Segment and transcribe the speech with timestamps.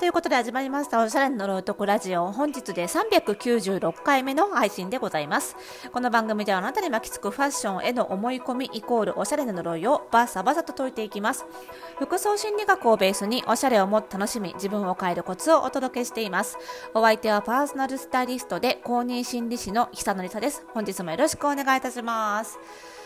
[0.00, 2.32] ということで始まりましたおしゃれの呪うとこラジオ。
[2.32, 5.56] 本日で396回目の配信でございます。
[5.92, 11.44] この番組ではあなたに巻きつくファッションへの思い込みイコールおしゃれな呪いをバサバサと解いていきます。
[11.98, 16.56] 服装心理学をベースにおしゃれをもっと楽しみ自分を変えるコツをお届けしています。
[16.94, 20.64] お相手はパーソナルスタイリストで公認心理師の久野里沙です。
[20.72, 22.58] 本日もよろしくお願いいたします。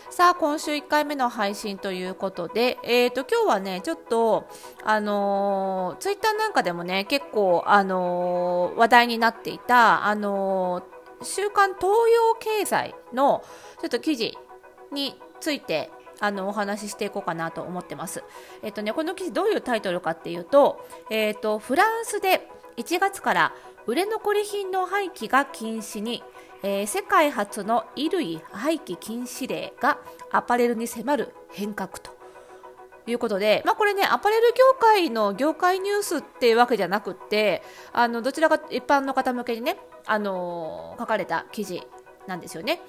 [0.09, 4.47] さあ今週1回目の配信ということで、えーと、今日はねちょっと
[4.83, 13.43] あのー、ツイッターなんかでもね結構あのー、話題になっていたあのー、週刊東洋経済の
[13.81, 14.37] ちょっと記事
[14.93, 18.23] についてあのお話ししていこうかなと思ってます。
[18.63, 22.47] えっ、とねこの記事どういうタイトルかっていうと、えっ、とフランスで
[22.77, 23.53] 1月から
[23.87, 26.23] 売れ残り品の廃棄が禁止に
[26.67, 29.99] えー、世界初の衣類廃棄禁止令が
[30.31, 32.09] アパレルに迫る変革と
[33.05, 37.61] いうことで、まあ、これねアパレル業界の業界ニュースっていうわけじゃなくって
[37.93, 41.83] あのどちらか一般の方向けにね、あのー、書かれた記事
[42.25, 42.81] なんですよね。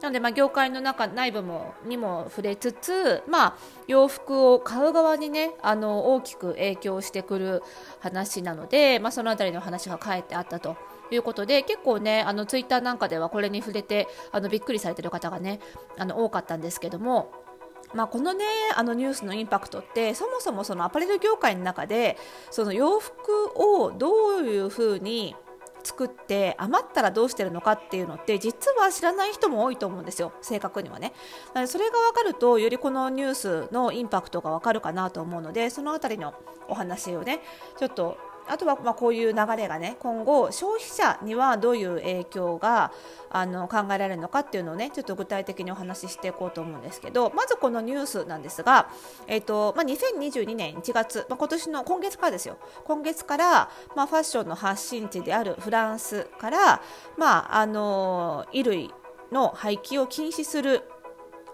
[0.00, 3.56] なので、まあ、業界の中内部もにも触れつつ、まあ、
[3.88, 7.62] 洋服を買う側にねあの大きく影響してくる
[7.98, 10.76] 話なので、まあ、その辺りの話が書いてあったと
[11.10, 15.60] いうことで結構ねあのツイッターなんかではこれに触れてあのびっくりされてる方がね
[15.98, 17.32] あの多かったんですけども。
[17.92, 22.16] まあ、このねあのニュースのインパクトってそもそもそのアパレル業界の中で
[22.50, 25.36] その洋服をどういうふうに
[25.84, 31.12] 作って余ったらどうしてるのかっていうのって実は知らない人も多いと思うんですよ正確にはね
[31.66, 36.34] それが分かるとよりこのニュースのインパクトが分かるかなと思うのでその辺りの
[36.68, 37.40] お話をね
[37.78, 38.16] ちょっと
[38.48, 42.92] あとはまこういう流れがね今後消費者にはどういう影響が
[43.30, 48.88] あの考えられるのかっていうのをねちょっと具体的にお話ししていこうと思うんですけどまずこのニュースなんですが、
[49.26, 52.58] えーとまあ、2022年1月、まあ、今年の今月からですよ。
[52.84, 56.82] 今月から、まあ、ファッションの発信地であるフランスから、
[57.16, 58.94] まあ、あの衣類
[59.32, 60.82] の廃棄を禁止する、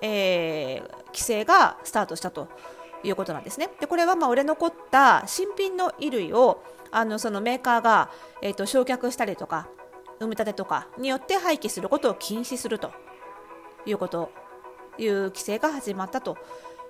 [0.02, 2.48] えー、規制がスタートしたと。
[3.02, 3.68] いうことなんですね。
[3.80, 8.10] でこれはまあ売れ残った新品の衣類をあのそのメーカーが、
[8.42, 9.68] えーと、焼却したりとか
[10.18, 12.92] 埋め立てとかによって廃棄することを禁止すると
[13.86, 14.30] いうこと
[14.98, 16.36] いう規制が始まったと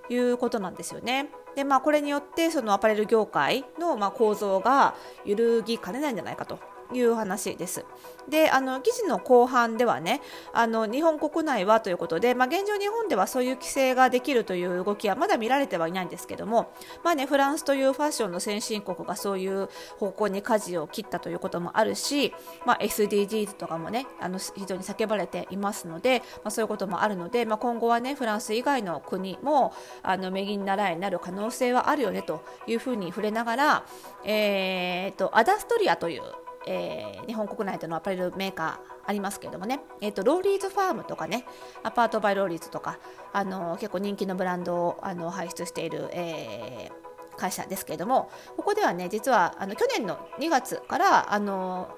[0.09, 1.29] いうことなんですよね。
[1.55, 4.95] でまあ、これによってそのアパレル業界のま構造が
[5.25, 6.59] 揺るぎかねないんじゃないかと
[6.93, 7.85] いう話です。
[8.29, 10.21] であの記事の後半ではね
[10.53, 22.33] あの日本国内はということで、まあ、現状、日本ではそういう規制ができるという動きはまだ見られてはいないんですけども、まあね、フランスというファッションの先進国がそういう方向に舵を切ったということもあるし、
[22.65, 33.85] まあ、SDGs とかもねあの非常に叫ばれていますので、まあ、そういうこともあるので、まあ、今後はねフランス以外の国もあの右に習いになる可能性はあるよねというふうに触れながら、
[34.23, 36.21] えーとアダストリアという
[36.67, 41.45] えー、日本国内でのアパレルメーカーありますけれどもね、えーと、ローリーズファームとかね
[41.83, 42.99] アパートバイローリーズとか、
[43.33, 51.89] あの結構人気のブランドをあの輩出している、えー、会社ですけれどもここではね実はあの去年の2月からあの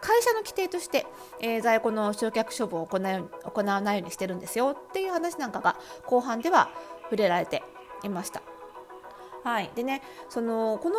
[0.00, 1.06] 会社の規定として、
[1.40, 6.70] えー、在庫の焼却処分を行う行わないようにしてるんですよっていう話なんかが後半では
[7.04, 7.62] 触れられて
[8.04, 8.42] いました。
[9.44, 10.96] はい、でねそのこの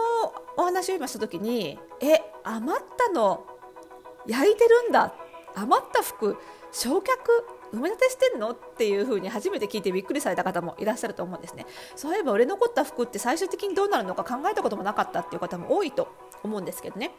[0.58, 3.46] お話を今した時にえ余ったの。
[4.26, 5.14] 焼いてるんだ。
[5.56, 6.38] 余った服。
[6.72, 7.06] 焼却。
[7.72, 8.50] 埋め立てしてんの？
[8.50, 11.68] っていう風に初めて聞いてびっくりされた方もいらっしゃると思うんですね。
[11.96, 16.08] そういえば売れ残った服って最終的にどうなるのか考えたこともなかったっていう方も多いと
[16.44, 17.12] 思うんですけどね。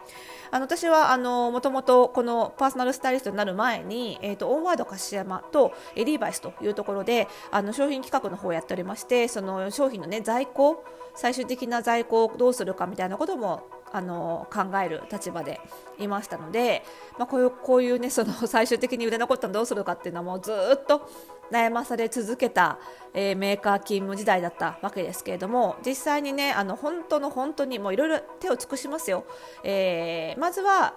[0.51, 10.85] あの私はあのもともとこのパーソナルスタイリストになる前に、えーと、オンワード樫山とエリーバイスというところであの商品企画の方をやっておりましてその商品の、ね、在庫
[11.15, 13.63] 最終的な在庫をどうするかみたいなことも
[13.93, 15.61] あの考える立場で
[15.99, 16.85] いましたので、
[17.19, 21.09] まあ、こういうこういうねその 最終的に売れ残ったのどうするかっていうのはもうずっと
[21.51, 22.79] 悩まされ続けた、
[23.13, 29.25] えー、メーカー勤務時代だったわけですけれども実際にねあの本当の本当にもういろいろ手を尽くしますよ、
[29.65, 30.95] えー、まずは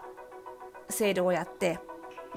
[0.90, 1.80] セールをやって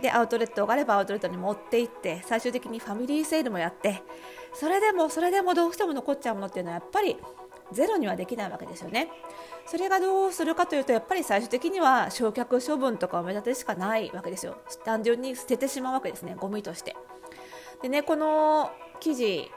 [0.00, 4.02] でアウトレットがあればアウトレットに持って行って最終的にファミリーセールもやって
[4.54, 7.16] それでもそれでもどうしても残っちゃうものっていうのはやっぱり
[7.72, 9.08] ゼロにはできないわけですよね。
[9.66, 14.58] それがどうするかというとやっぱり最終的には焼却処分とかを目立てしかないわけですよ。
[14.84, 16.96] 単純に捨ててしまうわけですねゴミとして。
[17.82, 18.70] でねこの
[19.00, 19.50] 記事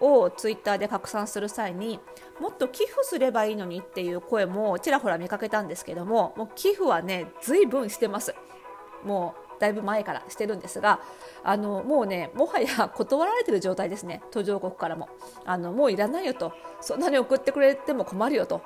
[0.00, 2.00] をツイッターで拡散する際に
[2.40, 8.34] もっと寄付すればいいのにっていう声もちらほら見かけたんですけどももう寄付はね随分してます
[9.04, 11.00] もうだいぶ前からしてるんですが
[11.42, 14.22] あのもうねもはや断られてる状態ですね。
[14.30, 15.08] 途上国からも。
[15.46, 16.52] あのもういらないよと。
[16.80, 18.60] そんなに送ってくれても困るよと。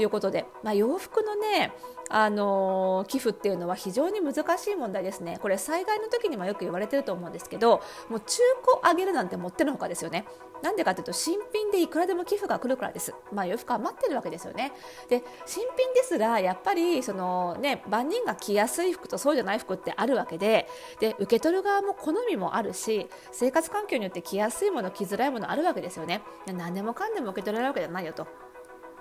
[0.00, 1.72] いうことで、まあ、洋服のね
[2.12, 5.38] あの寄付っていうのは非常に難しい問題ですね。
[5.40, 10.26] これ災害の時にもよく言われてると思うんですけどもう中古あげるなんてもってのほかですよね。
[10.62, 13.14] なんでかというと新品でいくらでも寄付が来るからです。
[13.32, 14.72] まあ洋服余ってるわけですよね。
[15.08, 20.68] で新品ですらやっぱりそのね万人が着やすい服とそうじゃない服ってあるわけで
[20.98, 26.22] で受け取る側も好みもあるし生活環境によって着やすいもの着づらいものあるわけですよね。
[26.46, 28.49] 何でもかんでも受け取れるわけじゃないよと。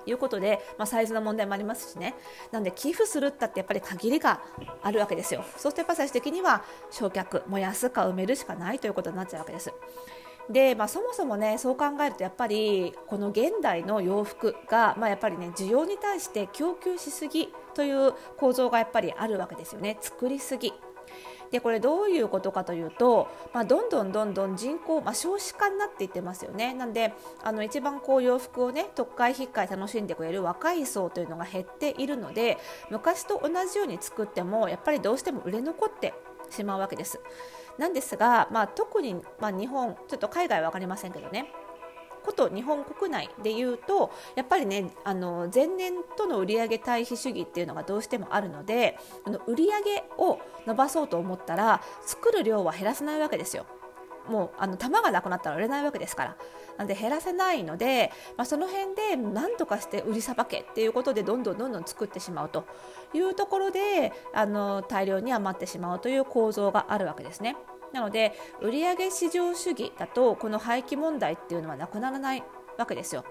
[0.05, 2.15] いうことで、まあ、サイズの問題もありますしね。
[2.51, 4.41] なので寄付するったってやっぱり限りが
[4.81, 5.43] あるわけですよ。
[5.57, 9.71] そうするとやっぱ最終的には焼却燃やすか埋めるしかないということになっちゃうわけです。
[10.49, 19.97] で、まあ、そもそもねそう考えるとやっぱりこの現代の洋服が、まあ、やっぱりね需要に対して供給しすぎという構造がやっぱりあるわけですよね。
[20.01, 20.73] 作りすぎ。
[21.51, 27.13] でこれどういうことかというと、まあ、どんどんどんどん人口、まあ、少子化になっていってますよねなんで
[27.43, 32.57] あの一番こう洋服をね特会引っかい楽しんでくれる若い層というのが減っているので
[32.89, 36.13] 昔と同じように作ってもやっぱりどうしても売れ残って
[36.49, 37.19] しまうわけです。
[37.77, 41.49] なんですが、まあ、特に、まあ、日本ちょっと海外は分かりませんけどね
[42.24, 53.66] こと日本国内でいうとやっぱりねあの前年との売上対比主義っていうのがどうしてもあるのであの売上を伸ばそうと思ったら作る量は減らせないわけですよ。
[54.27, 56.38] もうあの玉がなくなったら売れないわけですから
[56.77, 62.66] なんで減らせないので、まあ、その辺で何とかして売りさばけっていうことでどんどんどんどん作ってしまうと
[63.13, 67.57] いうところであの大量に余ってしまうという構造があるわけですね。
[67.94, 72.44] なので売上市場主義だとこの廃棄問題っていうのはなくならない
[72.77, 73.24] わけですよ。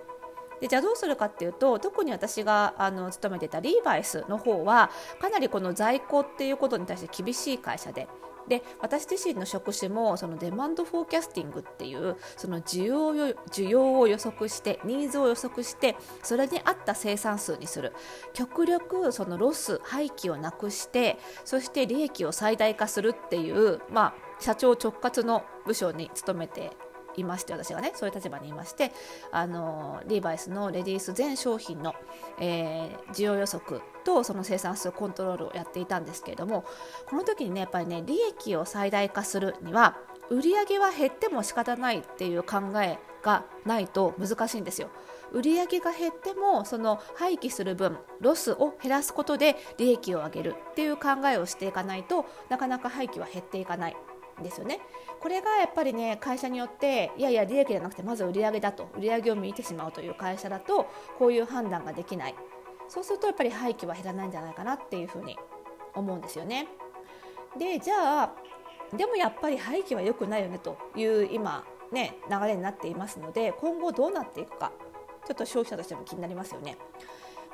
[0.61, 4.91] でじゃあどうするかっていうと特に私があの勤めてたリーバイスの方は
[5.21, 8.09] かなりこの在庫っていうことに対して厳しい会社で
[8.49, 17.93] で私自身の職種もその demand forecasting っていうその需要を需要を予測してニーズを予測してそれに合った生産数にする
[18.33, 26.71] 極力そのロス廃棄をなくしてそして利益を最大化するっていう、まあ、社長直轄の部署に勤めて
[27.17, 28.93] いまして私がねそういう立場にいまして
[29.33, 31.95] あのリーバイスのレディース全商品の、
[32.41, 36.65] えー、需要予測とその生産数コントロールをやっていたんですけれども
[37.07, 39.97] この時にねやっぱりね利益を最大化するには
[40.31, 44.91] 売上は減っても仕方ないっていう考えがないと難しいんですよ。
[45.33, 53.97] 売上が減ってもその廃棄する分ロスを減らすことで利益を上げるっていう考えをしていかないとなかなか廃棄は減っていかない
[54.43, 54.81] ですよね。
[55.21, 60.87] これがやっぱりね会社によっていやいや利益じゃなくてまず売上だと売上を見てしまうという会社だと
[61.19, 62.35] こういう判断ができない
[62.89, 65.37] そうするとやっぱり廃棄は減らないんじゃないかなっていうふうに
[65.95, 66.69] 思うんですよね。
[67.59, 68.35] でじゃあ
[68.97, 74.73] でもやっぱり廃棄は良くないよねという今ね流れになっていますので今後どうなっていくか
[75.27, 76.79] ちょっと消費者としても気になりますよね。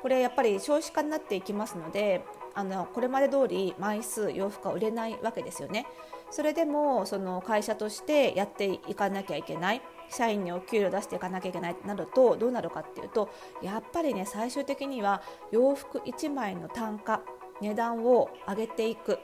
[0.05, 2.23] これやっぱり少子化になっていきますので
[2.53, 5.87] あのこれまで通り枚数洋服は売れないわけですよね。
[6.29, 13.31] それでもその会社としてやっていかなきゃいけない社員にお給料出していかなきゃいけないなるとどうなるかっていうと
[13.63, 17.23] やっぱりね最終的には洋服1枚の単価
[17.59, 19.17] 値段を上げていく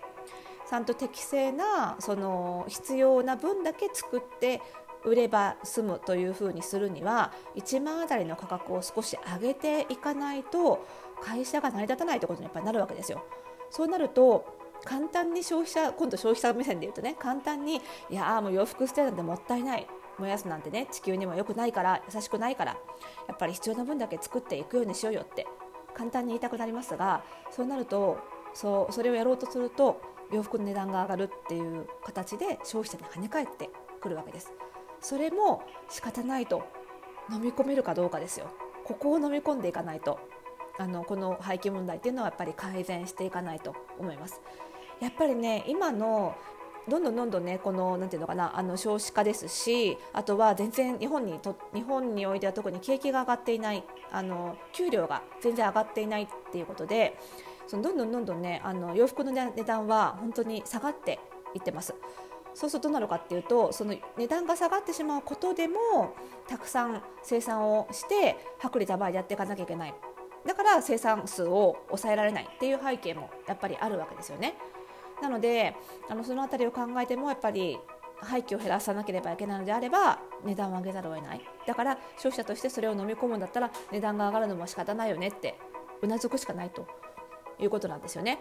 [0.68, 4.64] ちゃんと適正なその必要な分だけ作って
[5.06, 10.86] 売れば済むというふうにするには1万あたりの価格を少し上げていかないと
[11.22, 13.24] 会社が成り立たないということにやっぱりなるわけですよ。
[13.70, 22.78] そうなると簡単に消費者今度消費者目線で言うとね簡単にいやもう洋服捨てるなんてもったいない燃やすなんてね地球にも良くないから優しくないから
[23.28, 25.48] やっぱり必要な分だけ作っていくようにしようよって
[25.94, 28.18] 簡単に言いたくなりますがそうなると
[28.54, 34.52] そうそれをやろうとすると洋服の値段が上がるっていう形で消費者に跳ね返ってくるわけです
[35.02, 36.64] それも仕方ないと
[37.32, 38.48] 飲み込めるかどうかですよ。
[38.86, 40.20] ここを飲み込んでいかないと。
[40.78, 44.42] あのこの廃棄問題っていうのはやっぱり改善していかないと思います。
[45.00, 46.36] やっぱりね今の
[46.88, 57.18] どんどんどんどんねこのなんていうのかなあの少子化ですしあとは全然日本にと日本においては特に景気が上がっていないあの給料が全然上がっていないっていうことで
[57.68, 61.20] そのどんどんどんどんねあの洋服の値段は本当に下がって
[61.54, 61.94] いってます。
[62.54, 66.16] そうするとどうなるかっていうとその値段が下がってしまうことでも
[66.48, 69.94] たくさん生産をして薄利多売でやっていかなきゃいけない
[70.46, 74.56] だから生産数を抑えられないっていう背景もやっぱりあるわけですよね。
[75.22, 75.76] なので
[76.10, 77.80] あのその辺りを考えてもやっぱり
[78.22, 85.60] 廃棄を減らさなければいけないのであれば値段を上げざるを得ないだから消費者としてそれを飲み込むんだったら値段が上がるのも仕方ないよねって
[86.02, 86.88] うなずくしかないと
[87.60, 88.40] いうことなんですよね。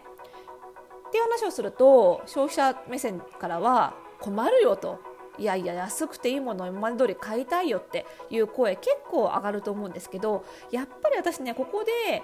[1.11, 5.01] っていう話をすると消費者目線からは困るよと。
[5.39, 12.23] いやいや安くていいものを今まで通り買いたいよっていう声結構上がると思うんですけどやっぱり私ねここで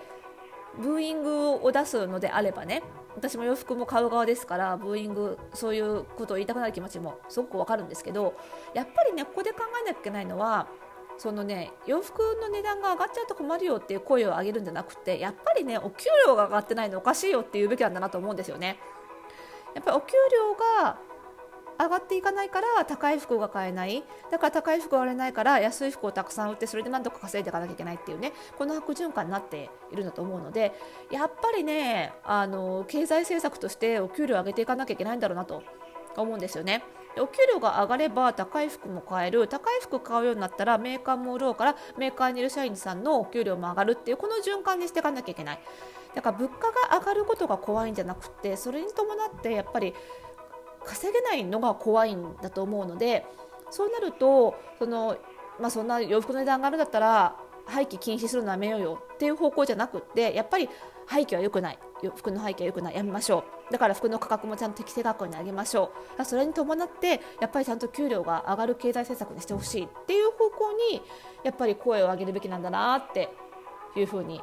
[0.79, 2.83] ブーイングを出すのであればね
[3.15, 8.35] 私も洋服も買う側ですからブーイングそういうことを言いたくなる気持ちもすごくわかるんですけど
[8.75, 10.69] やっぱりねここで考えなきゃいけないのは
[11.19, 18.79] そのね洋服の値段が上がっちゃうと困るよっていう声を上げるんじゃなくてやっぱりねお給料が上がってないのおかしいよって言うべきなんだなと思うんですよね。
[19.75, 20.99] やっぱりお給料が
[21.79, 30.73] 上がっていかないから高い服が買えないだから高い服が売れないから安い服をたくさん売ってそれでなんとか稼いでいかなきゃいけないっていうねこの悪循環になっているんだと思うので
[31.11, 35.63] やっぱりねあの経済政策としてお給料を上げていかなきゃいけないんだろうなと
[36.17, 36.83] 思うんですよね。
[37.19, 39.49] お給料が上がれば高い服も買える。
[39.49, 45.59] 高い服買うようになったらメーカーも売ろうからメーカーにいる社員さんのお給料も上がるっていうこの循環にしていかなきゃいけない。
[46.15, 49.95] だから物価が上がることが怖いんじゃなくてそれに伴ってやっぱり
[50.85, 53.27] 稼げないのが怖いんだと思うので
[53.71, 55.19] そうなるとその、
[55.61, 60.71] まあ、そんな洋服の値段があるんだったら廃棄禁止するのやめようよっていう方向じゃなくってやっぱり
[61.07, 61.79] 廃棄は良くない。
[62.17, 63.73] 服の廃棄は良くないやめましょう。
[63.73, 66.25] だから服の価格もちゃんと適正価格に上げましょう。
[66.25, 71.03] それに伴ってやっぱりちゃんと給料が上がる経済政策にしてほしいっていう方向に
[71.43, 73.31] やっぱり声を上げるべきなんだなって
[73.97, 74.41] いうふうに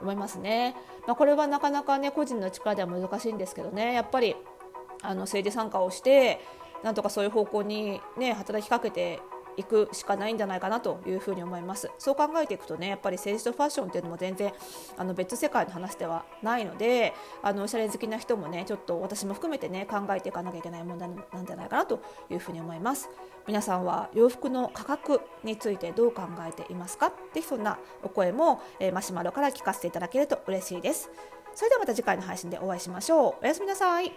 [0.00, 0.74] 思いますね、
[1.06, 3.94] まあ、これはなかなかね個人の力では難しいんですけどね。
[3.94, 4.36] やっぱり
[5.02, 6.40] あの政治参加をして
[6.82, 9.20] なんとかそういう方向に、ね、働きかけて
[9.56, 11.90] いくしかないんじゃないかなというふうに思います。
[11.98, 14.52] そう考えていくとねやっぱり政治とファッションっていうのも全然
[14.96, 23.08] あの別世界の話ではないのであのおしゃれ好きな人もねちょっと私も含めてね考えていかなきゃいけない問題なんじゃないかなというふうに思います。
[23.46, 27.12] 皆さんは洋服の価格についてどう考えていますか？
[27.32, 31.10] ぜひそんなお声も、えー、マシュマロから聞かせていただけると嬉しいです。
[31.54, 33.34] それではまた次回の配信でお会いしましょう。
[33.42, 34.12] おやすみなさい。